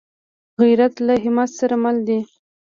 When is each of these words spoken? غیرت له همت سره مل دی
غیرت 0.61 0.93
له 1.07 1.13
همت 1.23 1.49
سره 1.59 1.75
مل 1.83 1.97
دی 2.07 2.19